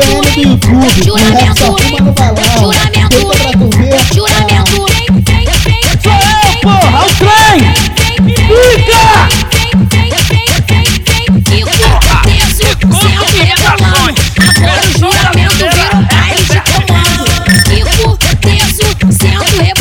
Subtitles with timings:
[0.00, 0.68] juramento,
[1.04, 1.66] juramento,
[2.58, 7.60] juramento, juramento, juramento, vem, vem, vem, Sou eu, porra, o trem!
[8.24, 9.04] Fica!
[14.60, 17.24] Agora o juramento virou baile de comando.
[17.64, 18.08] Kiko,
[18.40, 19.79] terço, sento rebolando.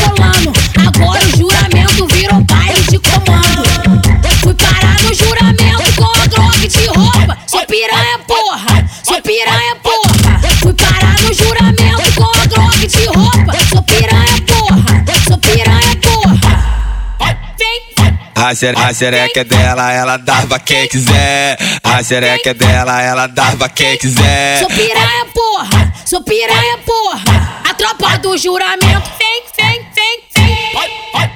[8.39, 8.89] Porra.
[9.03, 10.39] Sou piranha, porra.
[10.61, 13.53] Fui parar no juramento com a Glock de roupa.
[13.69, 15.03] Sou piranha, porra.
[15.27, 17.39] Sou piranha, porra.
[17.57, 18.15] Vem.
[18.35, 21.57] A, xere, a xereca é dela, ela dava quem quiser.
[21.83, 24.59] A xereca é dela, ela dava quem quiser.
[24.59, 25.93] Sou piranha, porra.
[26.05, 27.61] Sou piranha, porra.
[27.69, 29.11] A tropa do juramento.
[29.19, 31.29] Vem, vem, vem, vem.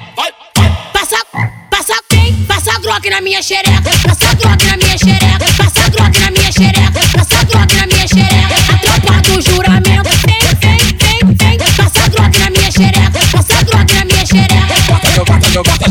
[0.92, 1.18] Passa,
[1.70, 2.32] passa, vem.
[2.46, 3.90] Passa Glock na minha xereca.
[4.06, 5.46] Passa Glock na minha xereca.
[5.56, 5.83] Passa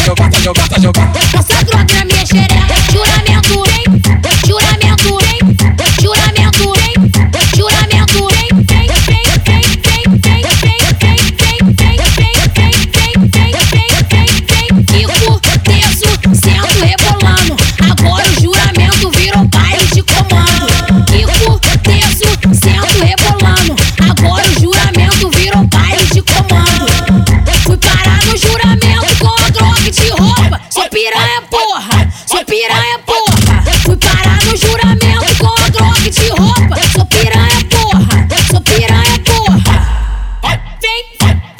[0.02, 1.19] jogata, jogata, jogata.
[1.31, 2.55] Passa Glock na minha xereca.
[2.55, 2.75] Juramento,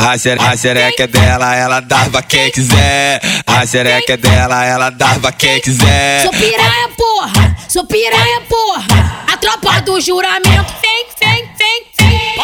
[0.06, 3.20] A, xere, a xereca é dela, ela dava quem quiser.
[3.48, 6.22] A xereca é dela, ela dava quem quiser.
[6.22, 7.58] Sou piranha, porra.
[7.68, 9.24] Sou piranha, porra.
[9.34, 10.74] A tropa do juramento.
[10.80, 12.36] Vem, vem, vem, vem.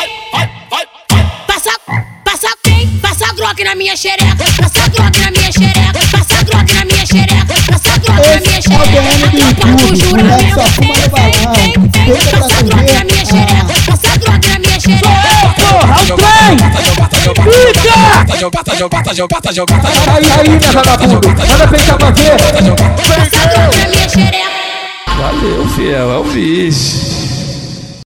[1.45, 1.69] Passa,
[2.25, 2.87] passa, vem.
[2.99, 4.43] Passa Glock na minha xereca.
[4.57, 5.99] Passa Glock na minha xereca.
[6.11, 7.53] Passa Glock na minha xereca.
[7.71, 8.81] Passa Glock na minha xereca.
[8.81, 10.61] A tropa do juramento.
[10.81, 10.97] Vem,
[11.53, 12.27] vem, vem.
[12.27, 12.93] Pra Passa ver.
[12.93, 13.20] na minha
[20.13, 21.27] Aí, aí, né, vagabundo?
[21.27, 22.35] Manda peitar pra ver.
[22.61, 24.41] Minha.
[25.17, 27.20] Valeu, fiel, é o bicho.